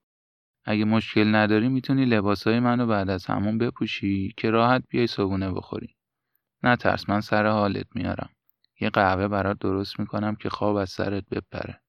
اگه 0.66 0.86
مشکل 0.86 1.36
نداری 1.36 1.70
می‌تونی 1.70 2.06
لباسای 2.06 2.60
منو 2.60 2.88
بعد 2.88 3.10
از 3.10 3.26
همون 3.26 3.58
بپوشی 3.58 4.34
که 4.38 4.50
راحت 4.50 4.84
بیای 4.90 5.08
صبونه 5.08 5.52
بخوری. 5.52 5.97
نترس 6.64 7.10
من 7.10 7.22
سر 7.22 7.48
حالت 7.48 7.88
میارم. 7.96 8.30
یه 8.80 8.90
قهوه 8.90 9.28
برات 9.28 9.60
درست 9.60 10.00
می‌کنم 10.00 10.36
که 10.36 10.50
خواب 10.50 10.76
از 10.76 10.90
سرت 10.90 11.24
بپره. 11.32 11.82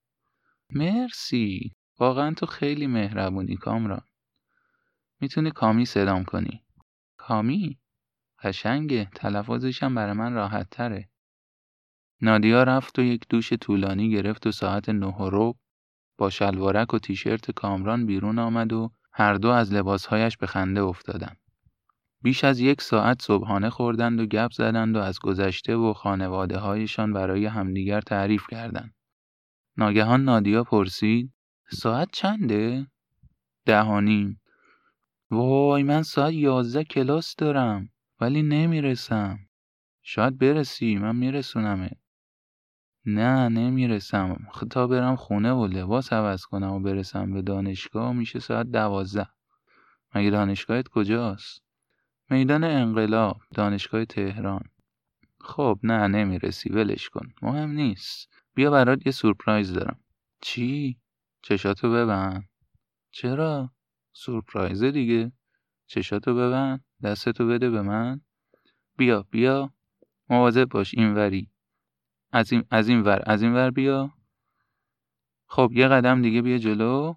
مرسی. 0.69 1.75
واقعا 1.99 2.33
تو 2.33 2.45
خیلی 2.45 2.87
مهربونی 2.87 3.55
کامران. 3.55 4.01
می‌تونی 5.21 5.51
کامی 5.51 5.85
صدام 5.85 6.23
کنی 6.23 6.63
کامی 7.17 7.79
قشنگه 8.43 9.09
تلفظش 9.15 9.83
هم 9.83 9.95
برای 9.95 10.13
من 10.13 10.33
راحت 10.33 10.69
تره 10.69 11.09
نادیا 12.21 12.63
رفت 12.63 12.99
و 12.99 13.01
یک 13.01 13.25
دوش 13.29 13.53
طولانی 13.53 14.11
گرفت 14.11 14.47
و 14.47 14.51
ساعت 14.51 14.89
نه 14.89 15.07
و 15.07 15.53
با 16.17 16.29
شلوارک 16.29 16.93
و 16.93 16.99
تیشرت 16.99 17.51
کامران 17.51 18.05
بیرون 18.05 18.39
آمد 18.39 18.73
و 18.73 18.91
هر 19.13 19.33
دو 19.33 19.49
از 19.49 19.73
لباسهایش 19.73 20.37
به 20.37 20.47
خنده 20.47 20.81
افتادند. 20.81 21.37
بیش 22.21 22.43
از 22.43 22.59
یک 22.59 22.81
ساعت 22.81 23.21
صبحانه 23.21 23.69
خوردند 23.69 24.19
و 24.19 24.25
گپ 24.25 24.51
زدند 24.51 24.95
و 24.95 24.99
از 24.99 25.19
گذشته 25.19 25.75
و 25.75 25.93
خانواده 25.93 26.57
هایشان 26.57 27.13
برای 27.13 27.45
همدیگر 27.45 28.01
تعریف 28.01 28.47
کردند. 28.49 28.93
ناگهان 29.77 30.23
نادیا 30.23 30.63
پرسید 30.63 31.33
ساعت 31.71 32.09
چنده؟ 32.11 32.87
دهانیم. 33.65 34.41
وای 35.31 35.83
من 35.83 36.03
ساعت 36.03 36.33
یازده 36.33 36.83
کلاس 36.83 37.35
دارم 37.35 37.89
ولی 38.21 38.43
نمی‌رسم. 38.43 39.39
شاید 40.01 40.37
برسی 40.37 40.95
من 40.95 41.15
میرسونمه. 41.15 41.91
نه 43.05 43.49
نمی‌رسم 43.49 44.47
تا 44.71 44.87
برم 44.87 45.15
خونه 45.15 45.53
و 45.53 45.67
لباس 45.67 46.13
عوض 46.13 46.45
کنم 46.45 46.71
و 46.71 46.79
برسم 46.79 47.33
به 47.33 47.41
دانشگاه 47.41 48.13
میشه 48.13 48.39
ساعت 48.39 48.67
دوازده 48.67 49.29
مگه 50.15 50.29
دانشگاهت 50.29 50.87
کجاست؟ 50.87 51.68
میدان 52.29 52.63
انقلاب 52.63 53.41
دانشگاه 53.53 54.05
تهران. 54.05 54.63
خب 55.41 55.79
نه 55.83 56.07
نمی‌رسی 56.07 56.69
ولش 56.69 57.09
کن. 57.09 57.33
مهم 57.41 57.69
نیست. 57.71 58.29
بیا 58.55 58.71
برات 58.71 59.05
یه 59.05 59.11
سورپرایز 59.11 59.73
دارم. 59.73 59.99
چی؟ 60.41 60.99
چشاتو 61.41 61.91
ببند. 61.91 62.49
چرا؟ 63.11 63.71
سورپرایزه 64.13 64.91
دیگه. 64.91 65.31
چشاتو 65.87 66.35
ببند. 66.35 66.85
دستتو 67.03 67.47
بده 67.47 67.69
به 67.69 67.81
من. 67.81 68.21
بیا 68.97 69.25
بیا. 69.31 69.73
مواظب 70.29 70.65
باش 70.65 70.93
اینوری 70.93 71.51
از 72.31 72.51
این 72.51 72.63
از 72.71 72.89
این 72.89 73.01
ور 73.01 73.23
از 73.25 73.41
این 73.41 73.53
ور 73.53 73.71
بیا. 73.71 74.13
خب 75.47 75.71
یه 75.73 75.87
قدم 75.87 76.21
دیگه 76.21 76.41
بیا 76.41 76.57
جلو. 76.57 77.13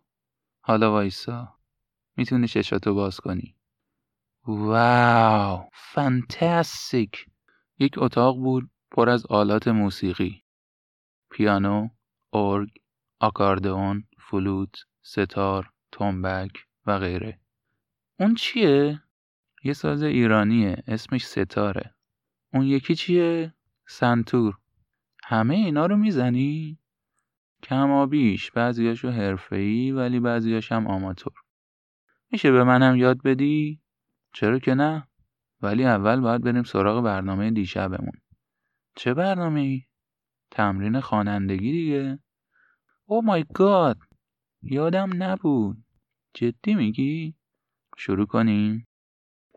حالا 0.60 0.90
وایسا. 0.90 1.58
می‌تونی 2.16 2.48
چشاتو 2.48 2.94
باز 2.94 3.20
کنی. 3.20 3.56
واو 4.46 5.68
فانتاستیک 5.72 7.26
یک 7.78 7.94
اتاق 7.98 8.36
بود 8.36 8.70
پر 8.90 9.08
از 9.08 9.26
آلات 9.26 9.68
موسیقی. 9.68 10.44
پیانو 11.30 11.88
ارگ 12.32 12.68
آکاردئون 13.20 14.04
فلوت 14.18 14.84
ستار 15.02 15.70
تنبک 15.92 16.66
و 16.86 16.98
غیره. 16.98 17.40
اون 18.20 18.34
چیه؟ 18.34 19.02
یه 19.64 19.72
ساز 19.72 20.02
ایرانیه 20.02 20.82
اسمش 20.86 21.26
ستاره. 21.26 21.94
اون 22.52 22.62
یکی 22.62 22.94
چیه؟ 22.94 23.54
سنتور. 23.86 24.58
همه 25.24 25.54
اینا 25.54 25.86
رو 25.86 25.96
می‌زنی؟ 25.96 26.78
کما 27.62 28.06
بیش 28.06 28.50
بعضیاشو 28.50 29.10
حرفه‌ای 29.10 29.92
ولی 29.92 30.20
بعضیاش 30.20 30.72
هم 30.72 30.86
آماتور. 30.86 31.32
میشه 32.30 32.52
به 32.52 32.64
منم 32.64 32.96
یاد 32.96 33.22
بدی؟ 33.22 33.82
چرا 34.32 34.58
که 34.58 34.74
نه؟ 34.74 35.08
ولی 35.60 35.84
اول 35.84 36.20
باید 36.20 36.42
بریم 36.42 36.62
سراغ 36.62 37.04
برنامه 37.04 37.50
دیشبمون 37.50 38.20
چه 38.96 39.14
برنامه 39.14 39.60
ای؟ 39.60 39.82
تمرین 40.50 41.00
خوانندگی 41.00 41.72
دیگه 41.72 42.18
او 43.04 43.22
مای 43.22 43.44
گاد 43.54 43.98
یادم 44.62 45.10
نبود 45.22 45.84
جدی 46.34 46.74
میگی؟ 46.74 47.34
شروع 47.98 48.26
کنیم؟ 48.26 48.86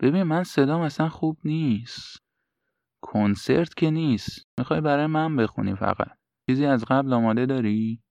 ببین 0.01 0.23
من 0.23 0.43
صدام 0.43 0.81
اصلا 0.81 1.09
خوب 1.09 1.37
نیست 1.43 2.17
کنسرت 3.01 3.73
که 3.75 3.89
نیست 3.89 4.47
می‌خوای 4.57 4.81
برای 4.81 5.05
من 5.05 5.35
بخونی 5.35 5.75
فقط 5.75 6.17
چیزی 6.49 6.65
از 6.65 6.85
قبل 6.85 7.13
آماده 7.13 7.45
داری؟ 7.45 8.03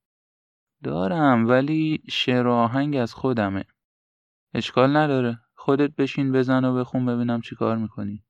دارم 0.83 1.49
ولی 1.49 2.02
شعر 2.11 2.49
آهنگ 2.49 2.97
از 2.97 3.14
خودمه 3.14 3.64
اشکال 4.54 4.97
نداره 4.97 5.44
خودت 5.64 5.97
بشین 5.97 6.33
بزن 6.33 6.64
و 6.64 6.75
بخون 6.75 7.06
ببینم 7.06 7.40
چی 7.40 7.56
کار 7.56 7.76
می‌کنی. 7.76 8.25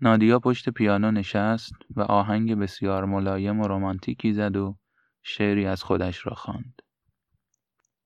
نادیا 0.00 0.38
پشت 0.38 0.68
پیانو 0.68 1.10
نشست 1.10 1.72
و 1.96 2.00
آهنگ 2.00 2.54
بسیار 2.54 3.04
ملایم 3.04 3.60
و 3.60 3.68
رمانتیکی 3.68 4.32
زد 4.32 4.56
و 4.56 4.76
شعری 5.22 5.66
از 5.66 5.82
خودش 5.82 6.26
را 6.26 6.34
خواند. 6.34 6.82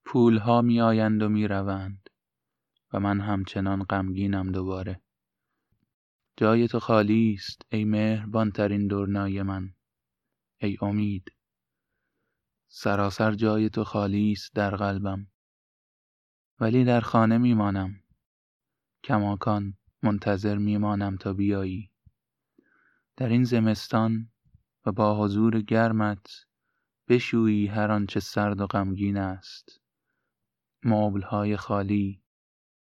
پولها 0.05 0.62
می 0.62 0.81
آیند 0.81 1.23
و 1.23 1.29
می 1.29 1.49
روند 1.49 2.11
و 2.93 3.00
من 3.00 3.21
همچنان 3.21 3.83
غمگینم 3.83 4.52
دوباره. 4.52 5.00
جای 6.37 6.69
تو 6.69 6.81
خالی 6.81 7.35
است 7.38 7.67
ای 7.69 7.85
مهربانترین 7.85 8.87
دورنای 8.87 9.43
من. 9.43 9.75
ای 10.61 10.76
امید. 10.81 11.33
سراسر 12.69 13.33
جای 13.33 13.69
تو 13.71 13.85
خالی 13.85 14.33
است 14.33 14.55
در 14.55 14.76
قلبم. 14.76 15.26
ولی 16.61 16.85
در 16.85 17.00
خانه 17.00 17.38
میمانم. 17.38 18.02
کماکان 19.05 19.75
منتظر 20.03 20.59
میمانم 20.59 21.17
تا 21.17 21.33
بیایی 21.33 21.91
در 23.17 23.29
این 23.29 23.45
زمستان 23.45 24.31
و 24.87 24.93
با 24.93 25.25
حضور 25.25 25.61
گرمت 25.61 26.47
بشویی 27.09 27.67
هر 27.67 27.91
آنچه 27.91 28.21
سرد 28.21 28.61
و 28.61 28.67
غمگین 28.67 29.17
است 29.17 29.81
مبلهای 30.85 31.57
خالی 31.57 32.23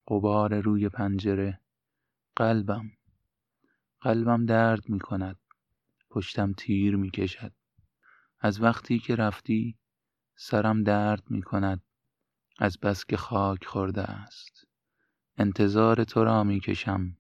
غبار 0.08 0.60
روی 0.60 0.90
پنجره 0.90 1.62
قلبم 2.36 2.92
قلبم 4.02 4.46
درد 4.46 4.90
می 4.90 5.00
کند. 5.00 5.40
پشتم 6.10 6.54
تیر 6.54 6.96
می 6.96 7.12
کشد. 7.12 7.54
از 8.40 8.62
وقتی 8.62 9.00
که 9.00 9.16
رفتی 9.16 9.78
سرم 10.36 10.84
درد 10.84 11.24
می 11.30 11.42
کند. 11.42 11.82
از 12.60 12.78
بس 12.80 13.06
که 13.06 13.18
خاک 13.18 13.66
خورده 13.66 14.02
است. 14.02 14.71
انتظار 15.42 16.04
تو 16.04 16.24
را 16.24 16.44
می 16.44 16.60
کشم. 16.60 17.18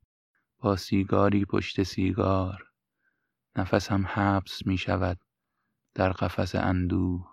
با 0.60 0.75
سیگاری 0.75 1.46
پشت 1.46 1.84
سیگار. 1.84 2.63
نفسم 3.56 4.06
حبس 4.08 4.66
می 4.66 4.78
شود 4.78 5.20
در 5.94 6.12
قفس 6.12 6.56
اندوه 6.56 7.28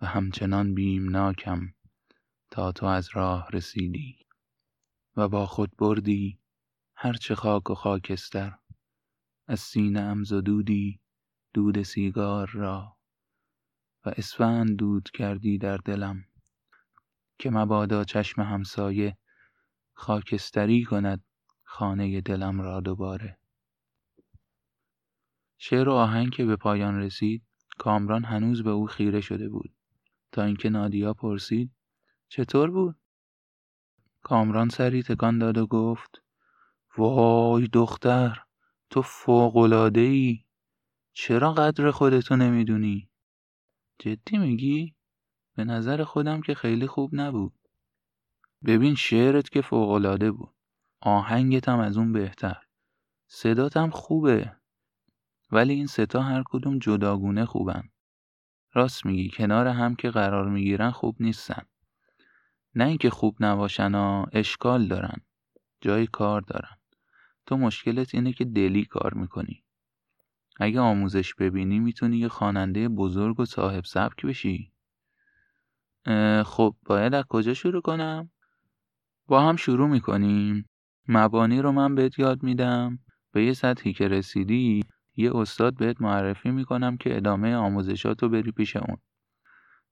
و 0.00 0.06
همچنان 0.06 0.74
بیمناکم 0.74 1.60
تا 2.50 2.72
تو 2.72 2.86
از 2.86 3.08
راه 3.12 3.48
رسیدی 3.52 4.18
و 5.16 5.28
با 5.28 5.46
خود 5.46 5.76
بردی 5.76 6.40
هرچه 6.96 7.34
خاک 7.34 7.70
و 7.70 7.74
خاکستر 7.74 8.58
از 9.46 9.60
سینه 9.60 10.00
ام 10.00 10.24
زدودی 10.24 11.00
دود 11.54 11.82
سیگار 11.82 12.50
را 12.50 12.96
و 14.04 14.12
اسفند 14.16 14.76
دود 14.76 15.10
کردی 15.10 15.58
در 15.58 15.76
دلم 15.76 16.24
که 17.38 17.50
مبادا 17.50 18.04
چشم 18.04 18.42
همسایه 18.42 19.18
خاکستری 19.94 20.84
کند 20.84 21.24
خانه 21.62 22.20
دلم 22.20 22.60
را 22.60 22.80
دوباره. 22.80 23.38
شعر 25.58 25.88
و 25.88 25.92
آهنگ 25.92 26.30
که 26.32 26.44
به 26.44 26.56
پایان 26.56 27.00
رسید 27.00 27.42
کامران 27.78 28.24
هنوز 28.24 28.62
به 28.62 28.70
او 28.70 28.86
خیره 28.86 29.20
شده 29.20 29.48
بود. 29.48 29.74
تا 30.32 30.42
اینکه 30.42 30.70
نادیا 30.70 31.14
پرسید 31.14 31.70
چطور 32.28 32.70
بود؟ 32.70 32.96
کامران 34.22 34.68
سری 34.68 35.02
تکان 35.02 35.38
داد 35.38 35.58
و 35.58 35.66
گفت 35.66 36.22
وای 36.98 37.66
دختر 37.66 38.44
تو 38.90 39.02
ای 39.94 40.44
چرا 41.12 41.52
قدر 41.52 41.90
خودتو 41.90 42.36
نمی‌دونی؟ 42.36 43.10
جدی 43.98 44.38
میگی؟ 44.38 44.94
به 45.56 45.64
نظر 45.64 46.04
خودم 46.04 46.40
که 46.40 46.54
خیلی 46.54 46.86
خوب 46.86 47.10
نبود. 47.12 47.52
ببین 48.64 48.94
شعرت 48.94 49.50
که 49.50 49.60
فوقالعاده 49.60 50.32
بود. 50.32 50.54
آهنگت 51.00 51.68
هم 51.68 51.78
از 51.78 51.96
اون 51.96 52.12
بهتر. 52.12 52.56
صدات 53.26 53.76
هم 53.76 53.90
خوبه. 53.90 54.56
ولی 55.52 55.74
این 55.74 55.86
ستا 55.86 56.22
هر 56.22 56.42
کدوم 56.46 56.78
جداگونه 56.78 57.44
خوبن. 57.44 57.82
راست 58.72 59.06
میگی 59.06 59.30
کنار 59.30 59.66
هم 59.66 59.94
که 59.94 60.10
قرار 60.10 60.48
می‌گیرن 60.48 60.90
خوب 60.90 61.16
نیستن. 61.20 61.62
نه 62.74 62.84
اینکه 62.84 63.10
خوب 63.10 63.36
نباشن 63.40 63.94
ها 63.94 64.26
اشکال 64.32 64.86
دارن. 64.86 65.16
جای 65.80 66.06
کار 66.06 66.40
دارن. 66.40 66.76
تو 67.46 67.56
مشکلت 67.56 68.14
اینه 68.14 68.32
که 68.32 68.44
دلی 68.44 68.84
کار 68.84 69.14
می‌کنی. 69.14 69.64
اگه 70.60 70.80
آموزش 70.80 71.34
ببینی 71.34 71.78
می‌تونی 71.78 72.16
یه 72.16 72.28
خواننده 72.28 72.88
بزرگ 72.88 73.40
و 73.40 73.44
صاحب 73.44 73.84
سبک 73.84 74.26
بشی. 74.26 74.72
خب 76.44 76.76
باید 76.86 77.14
از 77.14 77.24
کجا 77.28 77.54
شروع 77.54 77.82
کنم؟ 77.82 78.30
با 79.26 79.42
هم 79.42 79.56
شروع 79.56 79.88
می‌کنیم. 79.88 80.68
مبانی 81.08 81.62
رو 81.62 81.72
من 81.72 81.94
بهت 81.94 82.18
یاد 82.18 82.42
میدم. 82.42 82.98
به 83.32 83.44
یه 83.44 83.52
سطحی 83.52 83.92
که 83.92 84.08
رسیدی 84.08 84.84
یه 85.16 85.36
استاد 85.36 85.76
بهت 85.76 86.00
معرفی 86.00 86.50
می‌کنم 86.50 86.96
که 86.96 87.16
ادامه 87.16 87.54
آموزشات 87.54 88.22
رو 88.22 88.28
بری 88.28 88.52
پیش 88.52 88.76
اون. 88.76 88.96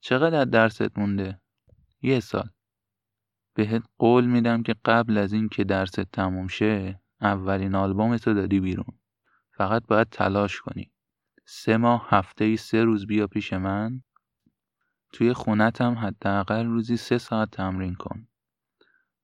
چقدر 0.00 0.44
درست 0.44 0.98
مونده؟ 0.98 1.40
یه 2.02 2.20
سال. 2.20 2.48
بهت 3.54 3.82
قول 3.98 4.24
میدم 4.26 4.62
که 4.62 4.74
قبل 4.84 5.18
از 5.18 5.32
این 5.32 5.48
که 5.48 5.64
درست 5.64 6.00
تموم 6.00 6.46
شه 6.46 7.00
اولین 7.20 7.74
آلبومتو 7.74 8.34
دادی 8.34 8.60
بیرون. 8.60 8.98
فقط 9.56 9.86
باید 9.86 10.08
تلاش 10.08 10.60
کنی. 10.60 10.92
سه 11.46 11.76
ماه 11.76 12.06
هفته 12.10 12.44
ای 12.44 12.56
سه 12.56 12.84
روز 12.84 13.06
بیا 13.06 13.26
پیش 13.26 13.52
من. 13.52 14.02
توی 15.12 15.32
خونتم 15.32 15.94
حداقل 15.94 16.66
روزی 16.66 16.96
سه 16.96 17.18
ساعت 17.18 17.50
تمرین 17.50 17.94
کن. 17.94 18.28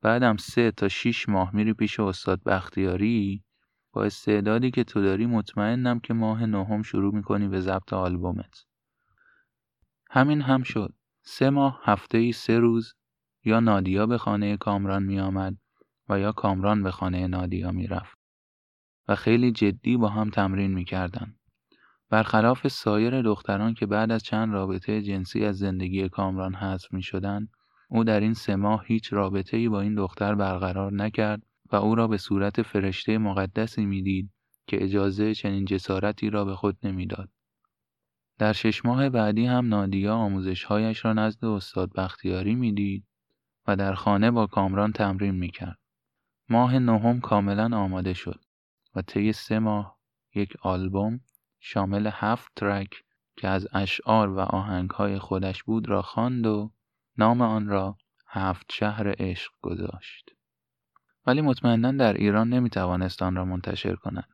بعدم 0.02 0.36
سه 0.36 0.70
تا 0.70 0.88
شیش 0.88 1.28
ماه 1.28 1.56
میری 1.56 1.72
پیش 1.72 2.00
استاد 2.00 2.42
بختیاری؟ 2.42 3.44
با 3.92 4.04
استعدادی 4.04 4.70
که 4.70 4.84
تو 4.84 5.02
داری 5.02 5.26
مطمئنم 5.26 6.00
که 6.00 6.14
ماه 6.14 6.46
نهم 6.46 6.82
شروع 6.82 7.14
می‌کنی 7.14 7.48
به 7.48 7.60
ضبط 7.60 7.92
آلبومت. 7.92 8.64
همین 10.10 10.42
هم 10.42 10.62
شد. 10.62 10.94
سه 11.22 11.50
ماه 11.50 11.80
هفته 11.84 12.18
ای 12.18 12.32
سه 12.32 12.58
روز. 12.58 12.94
یا 13.44 13.60
نادیا 13.60 14.06
به 14.06 14.18
خانه 14.18 14.56
کامران 14.56 15.02
می 15.02 15.20
آمد 15.20 15.56
و 16.08 16.18
یا 16.18 16.32
کامران 16.32 16.82
به 16.82 16.90
خانه 16.90 17.26
نادیا 17.26 17.70
می 17.72 17.86
رفت 17.86 18.18
و 19.08 19.14
خیلی 19.14 19.52
جدی 19.52 19.96
با 19.96 20.08
هم 20.08 20.30
تمرین 20.30 20.74
می 20.74 20.84
کردن. 20.84 21.34
برخلاف 22.10 22.68
سایر 22.68 23.22
دختران 23.22 23.74
که 23.74 23.86
بعد 23.86 24.12
از 24.12 24.22
چند 24.22 24.52
رابطه 24.52 25.02
جنسی 25.02 25.44
از 25.44 25.58
زندگی 25.58 26.08
کامران 26.08 26.54
حذف 26.54 26.92
می 26.92 27.02
شدن، 27.02 27.48
او 27.88 28.04
در 28.04 28.20
این 28.20 28.34
سه 28.34 28.56
ماه 28.56 28.84
هیچ 28.86 29.12
رابطه 29.12 29.56
ای 29.56 29.68
با 29.68 29.80
این 29.80 29.94
دختر 29.94 30.34
برقرار 30.34 30.92
نکرد 30.92 31.42
و 31.72 31.76
او 31.76 31.94
را 31.94 32.08
به 32.08 32.16
صورت 32.16 32.62
فرشته 32.62 33.18
مقدسی 33.18 33.86
می‌دید 33.86 34.30
که 34.66 34.84
اجازه 34.84 35.34
چنین 35.34 35.64
جسارتی 35.64 36.30
را 36.30 36.44
به 36.44 36.56
خود 36.56 36.78
نمی‌داد. 36.82 37.28
در 38.38 38.52
شش 38.52 38.84
ماه 38.84 39.08
بعدی 39.08 39.46
هم 39.46 39.68
نادیا 39.68 40.14
آموزشهایش 40.14 41.04
را 41.04 41.12
نزد 41.12 41.44
استاد 41.44 41.92
بختیاری 41.92 42.54
می‌دید 42.54 43.04
و 43.66 43.76
در 43.76 43.94
خانه 43.94 44.30
با 44.30 44.46
کامران 44.46 44.92
تمرین 44.92 45.34
می‌کرد. 45.34 45.78
ماه 46.48 46.78
نهم 46.78 47.20
کاملا 47.20 47.76
آماده 47.76 48.14
شد 48.14 48.40
و 48.94 49.02
طی 49.02 49.32
سه 49.32 49.58
ماه 49.58 49.98
یک 50.34 50.56
آلبوم 50.62 51.20
شامل 51.60 52.10
هفت 52.12 52.52
ترک 52.56 53.04
که 53.36 53.48
از 53.48 53.68
اشعار 53.72 54.28
و 54.28 54.40
آهنگهای 54.40 55.18
خودش 55.18 55.64
بود 55.64 55.88
را 55.88 56.02
خواند 56.02 56.46
و 56.46 56.70
نام 57.18 57.42
آن 57.42 57.68
را 57.68 57.96
هفت 58.28 58.72
شهر 58.72 59.14
عشق 59.18 59.52
گذاشت. 59.62 60.30
ولی 61.26 61.40
مطمئنا 61.40 61.92
در 61.92 62.12
ایران 62.12 62.48
نمی‌توانست 62.48 63.22
آن 63.22 63.36
را 63.36 63.44
منتشر 63.44 63.94
کند. 63.94 64.28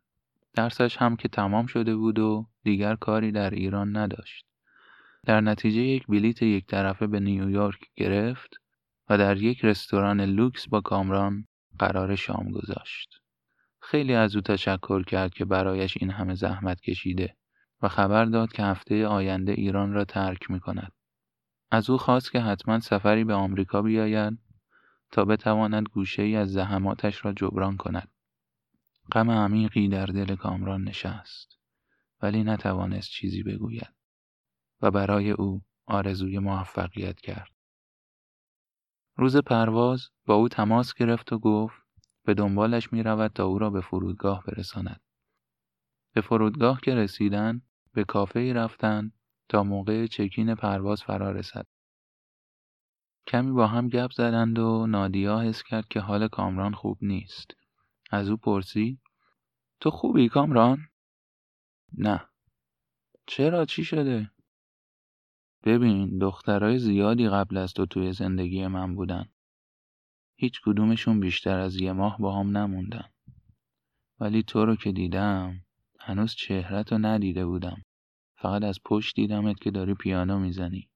درسش 0.55 0.97
هم 0.97 1.17
که 1.17 1.29
تمام 1.29 1.67
شده 1.67 1.97
بود 1.97 2.19
و 2.19 2.47
دیگر 2.63 2.97
کاری 2.97 3.33
در 3.33 3.51
ایران 3.51 3.97
نداشت. 3.97 4.47
در 5.27 5.41
نتیجه 5.41 5.81
یک 5.81 6.07
بلیت 6.07 6.43
یک 6.43 6.67
طرفه 6.67 7.07
به 7.07 7.21
نیویورک 7.21 7.81
گرفت 7.97 8.57
و 9.09 9.19
در 9.19 9.37
یک 9.37 9.65
رستوران 9.65 10.21
لوکس 10.21 10.69
با 10.69 10.81
کامران 10.81 11.47
قرار 11.79 12.17
شام 12.17 12.51
گذاشت. 12.51 13.21
خیلی 13.81 14.15
از 14.15 14.37
او 14.37 14.43
تشکر 14.43 15.03
کرد 15.03 15.35
که 15.35 15.45
برایش 15.45 15.97
این 16.01 16.11
همه 16.11 16.35
زحمت 16.35 16.81
کشیده 16.81 17.37
و 17.83 17.89
خبر 17.89 18.25
داد 18.25 18.53
که 18.53 18.63
هفته 18.63 19.07
آینده 19.07 19.53
ایران 19.53 19.93
را 19.93 20.05
ترک 20.05 20.51
می 20.51 20.61
کند. 20.61 20.93
از 21.71 21.91
او 21.91 21.99
خواست 21.99 22.33
که 22.33 22.41
حتما 22.41 22.81
سفری 22.81 23.25
به 23.25 23.35
آمریکا 23.35 23.83
بیاید 23.83 24.39
تا 25.11 25.25
بتواند 25.25 25.89
گوشه 25.89 26.23
ای 26.23 26.37
از 26.37 26.53
زحماتش 26.53 27.25
را 27.25 27.33
جبران 27.33 27.77
کند. 27.77 28.11
غم 29.13 29.31
عمیقی 29.31 29.89
در 29.89 30.07
دل 30.07 30.37
کامران 30.37 30.85
نشست 30.85 31.59
ولی 32.23 32.45
نتوانست 32.45 33.11
چیزی 33.11 33.43
بگوید 33.43 33.95
و 34.81 34.91
برای 34.91 35.31
او 35.31 35.63
آرزوی 35.87 36.39
موفقیت 36.39 37.21
کرد. 37.21 37.51
روز 39.17 39.37
پرواز 39.37 40.09
با 40.27 40.35
او 40.35 40.49
تماس 40.49 40.95
گرفت 40.95 41.33
و 41.33 41.39
گفت 41.39 41.83
به 42.25 42.35
دنبالش 42.35 42.93
می 42.93 43.03
رود 43.03 43.33
تا 43.33 43.45
او 43.45 43.59
را 43.59 43.71
به 43.71 43.81
فرودگاه 43.81 44.45
برساند. 44.47 45.01
به 46.13 46.21
فرودگاه 46.21 46.81
که 46.81 46.95
رسیدن 46.95 47.63
به 47.93 48.05
کافه 48.05 48.53
رفتند 48.53 49.13
تا 49.55 49.63
موقع 49.63 50.07
چکین 50.07 50.55
پرواز 50.55 51.03
فرا 51.03 51.31
رسد. 51.31 51.67
کمی 53.27 53.53
با 53.53 53.67
هم 53.67 53.89
گپ 53.89 54.13
زدند 54.13 54.59
و 54.59 54.87
نادیا 54.87 55.41
حس 55.41 55.63
کرد 55.63 55.89
که 55.89 56.01
حال 56.01 56.29
کامران 56.29 56.75
خوب 56.75 56.99
نیست. 57.03 57.51
از 58.11 58.29
او 58.29 58.37
پرسید 58.37 59.01
تو 59.81 59.91
خوبی 59.91 60.29
کامران؟ 60.29 60.79
نه. 61.99 62.29
چرا 63.27 63.65
چی 63.65 63.85
شده؟ 63.85 64.31
ببین 65.65 66.19
دخترای 66.19 66.79
زیادی 66.79 67.29
قبل 67.29 67.57
از 67.57 67.73
تو 67.73 67.87
توی 67.87 68.13
زندگی 68.13 68.67
من 68.67 68.95
بودن. 68.95 69.25
هیچ 70.37 70.61
کدومشون 70.65 71.21
بیشتر 71.21 71.59
از 71.59 71.77
یه 71.77 71.93
ماه 71.93 72.19
با 72.19 72.41
هم 72.41 72.57
نموندن. 72.57 73.09
ولی 74.21 74.43
تو 74.43 74.65
رو 74.65 74.77
که 74.77 74.93
دیدم 74.93 75.61
هنوز 76.01 76.35
چهرت 76.35 76.93
رو 76.93 76.99
ندیده 76.99 77.47
بودم. 77.47 77.83
فقط 78.37 78.63
از 78.63 78.79
پشت 78.85 79.17
دیدمت 79.17 79.61
که 79.61 79.71
داری 79.71 79.95
پیانو 79.95 80.39
می‌زنی. 80.39 80.89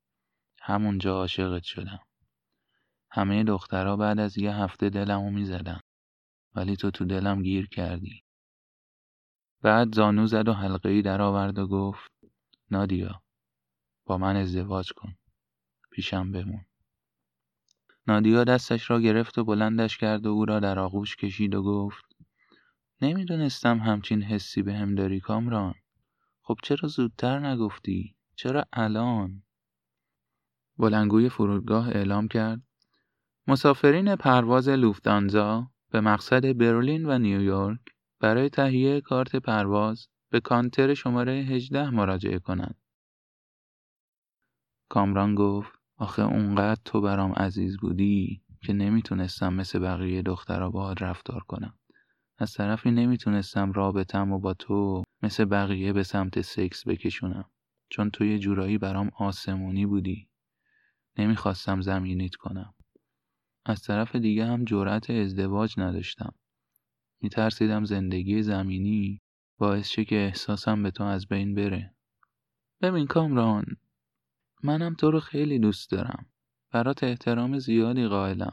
همونجا 0.60 1.14
عاشقت 1.14 1.62
شدم. 1.62 2.00
همه 3.10 3.44
دخترها 3.44 3.96
بعد 3.96 4.18
از 4.20 4.38
یه 4.38 4.54
هفته 4.54 4.90
دلمو 4.90 5.30
می‌زدن. 5.30 5.80
ولی 6.54 6.76
تو 6.76 6.90
تو 6.90 7.04
دلم 7.04 7.42
گیر 7.42 7.68
کردی. 7.68 8.22
بعد 9.62 9.94
زانو 9.94 10.26
زد 10.26 10.48
و 10.48 10.52
حلقه 10.52 10.88
ای 10.88 11.02
در 11.02 11.22
آورد 11.22 11.58
و 11.58 11.66
گفت 11.66 12.10
نادیا 12.70 13.22
با 14.06 14.18
من 14.18 14.36
ازدواج 14.36 14.92
کن. 14.92 15.14
پیشم 15.90 16.32
بمون. 16.32 16.64
نادیا 18.06 18.44
دستش 18.44 18.90
را 18.90 19.00
گرفت 19.00 19.38
و 19.38 19.44
بلندش 19.44 19.98
کرد 19.98 20.26
و 20.26 20.28
او 20.28 20.44
را 20.44 20.60
در 20.60 20.78
آغوش 20.78 21.16
کشید 21.16 21.54
و 21.54 21.62
گفت 21.62 22.04
نمی‌دونستم 23.00 23.78
همچین 23.78 24.22
حسی 24.22 24.62
به 24.62 24.74
هم 24.74 24.94
داری 24.94 25.20
کامران. 25.20 25.74
خب 26.48 26.56
چرا 26.62 26.88
زودتر 26.88 27.38
نگفتی؟ 27.38 28.14
چرا 28.36 28.64
الان؟ 28.72 29.42
بلنگوی 30.78 31.28
فرودگاه 31.28 31.88
اعلام 31.88 32.28
کرد 32.28 32.62
مسافرین 33.46 34.16
پرواز 34.16 34.68
لوفتانزا 34.68 35.70
به 35.90 36.00
مقصد 36.00 36.58
برلین 36.58 37.06
و 37.06 37.18
نیویورک 37.18 37.80
برای 38.20 38.48
تهیه 38.48 39.00
کارت 39.00 39.36
پرواز 39.36 40.08
به 40.30 40.40
کانتر 40.40 40.94
شماره 40.94 41.32
18 41.32 41.90
مراجعه 41.90 42.38
کنند. 42.38 42.80
کامران 44.88 45.34
گفت 45.34 45.72
آخه 45.96 46.22
اونقدر 46.22 46.80
تو 46.84 47.00
برام 47.00 47.32
عزیز 47.32 47.78
بودی 47.78 48.42
که 48.62 48.72
نمی‌تونستم 48.72 49.54
مثل 49.54 49.78
بقیه 49.78 50.22
دخترها 50.22 50.70
باهات 50.70 51.02
رفتار 51.02 51.40
کنم. 51.40 51.78
از 52.38 52.52
طرفی 52.52 52.90
نمی‌تونستم 52.90 53.72
رابطم 53.72 54.32
و 54.32 54.38
با 54.38 54.54
تو 54.54 55.02
مثل 55.22 55.44
بقیه 55.44 55.92
به 55.92 56.02
سمت 56.02 56.40
سکس 56.40 56.88
بکشونم. 56.88 57.50
چون 57.90 58.10
تو 58.10 58.24
یه 58.24 58.38
جورایی 58.38 58.78
برام 58.78 59.10
آسمونی 59.18 59.86
بودی. 59.86 60.28
نمی‌خواستم 61.18 61.80
زمینیت 61.80 62.34
کنم. 62.34 62.74
از 63.66 63.82
طرف 63.82 64.16
دیگه 64.16 64.46
هم 64.46 64.64
جرأت 64.64 65.10
ازدواج 65.10 65.74
نداشتم. 65.78 66.34
میترسیدم 67.20 67.84
زندگی 67.84 68.42
زمینی 68.42 69.20
باعث 69.58 69.88
شه 69.88 70.04
که 70.04 70.16
احساسم 70.16 70.82
به 70.82 70.90
تو 70.90 71.04
از 71.04 71.26
بین 71.26 71.54
بره. 71.54 71.94
ببین 72.82 73.06
کامران 73.06 73.64
منم 74.62 74.94
تو 74.94 75.10
رو 75.10 75.20
خیلی 75.20 75.58
دوست 75.58 75.90
دارم. 75.90 76.26
برات 76.72 77.04
احترام 77.04 77.58
زیادی 77.58 78.06
قائلم. 78.06 78.52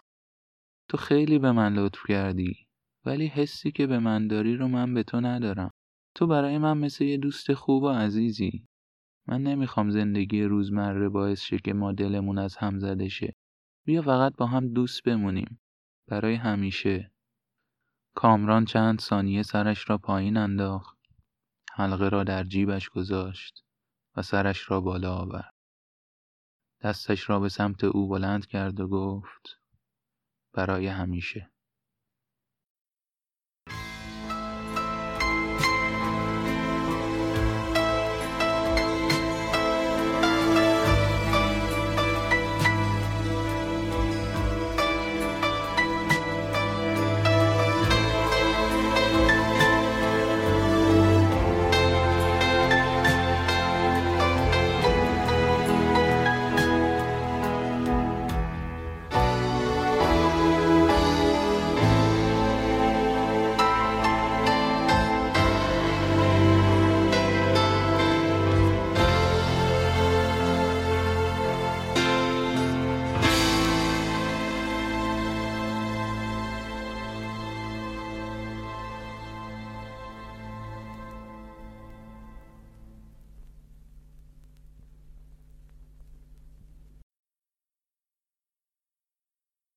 تو 0.90 0.98
خیلی 0.98 1.40
به 1.40 1.52
من 1.52 1.74
لطف 1.74 2.00
کردی 2.08 2.65
ولی 3.06 3.28
حسی 3.28 3.72
که 3.72 3.88
به 3.88 4.00
من 4.00 4.28
داری 4.28 4.56
رو 4.56 4.68
من 4.68 4.94
به 4.94 5.04
تو 5.04 5.22
ندارم. 5.22 5.72
تو 6.16 6.28
برای 6.28 6.58
من 6.58 6.78
مثل 6.78 7.04
یه 7.04 7.18
دوست 7.18 7.54
خوب 7.54 7.84
و 7.84 7.90
عزیزی. 7.90 8.68
من 9.28 9.44
نمی‌خوام 9.44 9.90
زندگی 9.90 10.44
روزمره 10.44 11.10
باعث 11.10 11.42
شه 11.42 11.58
که 11.58 11.74
ما 11.74 11.92
دلمون 11.92 12.38
از 12.38 12.56
هم 12.58 12.80
زده 12.80 13.10
شه. 13.10 13.34
بیا 13.86 14.02
فقط 14.02 14.36
با 14.36 14.46
هم 14.46 14.68
دوست 14.68 15.04
بمونیم. 15.04 15.60
برای 16.08 16.36
همیشه. 16.36 17.12
کامران 18.16 18.66
چند 18.66 19.00
ثانیه 19.00 19.44
سرش 19.44 19.90
را 19.90 19.98
پایین 19.98 20.38
انداخت. 20.38 20.98
حلقه 21.72 22.10
را 22.10 22.24
در 22.24 22.44
جیبش 22.44 22.90
گذاشت 22.90 23.64
و 24.16 24.22
سرش 24.22 24.72
را 24.72 24.82
بالا 24.82 25.16
آورد. 25.16 25.54
دستش 26.82 27.30
را 27.30 27.40
به 27.40 27.50
سمت 27.50 27.84
او 27.84 28.08
بلند 28.08 28.46
کرد 28.46 28.80
و 28.80 28.88
گفت 28.88 29.60
برای 30.54 30.88
همیشه 30.88 31.52